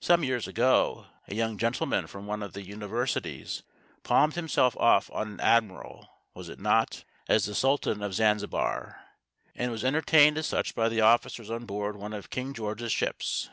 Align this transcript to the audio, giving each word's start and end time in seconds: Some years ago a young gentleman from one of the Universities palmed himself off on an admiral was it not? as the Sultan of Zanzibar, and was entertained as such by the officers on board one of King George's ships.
Some 0.00 0.24
years 0.24 0.48
ago 0.48 1.08
a 1.26 1.34
young 1.34 1.58
gentleman 1.58 2.06
from 2.06 2.26
one 2.26 2.42
of 2.42 2.54
the 2.54 2.62
Universities 2.62 3.64
palmed 4.02 4.32
himself 4.32 4.74
off 4.78 5.10
on 5.12 5.28
an 5.28 5.40
admiral 5.40 6.08
was 6.32 6.48
it 6.48 6.58
not? 6.58 7.04
as 7.28 7.44
the 7.44 7.54
Sultan 7.54 8.02
of 8.02 8.14
Zanzibar, 8.14 8.98
and 9.54 9.70
was 9.70 9.84
entertained 9.84 10.38
as 10.38 10.46
such 10.46 10.74
by 10.74 10.88
the 10.88 11.02
officers 11.02 11.50
on 11.50 11.66
board 11.66 11.96
one 11.96 12.14
of 12.14 12.30
King 12.30 12.54
George's 12.54 12.92
ships. 12.92 13.50